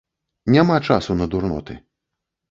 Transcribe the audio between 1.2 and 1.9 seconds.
дурноты.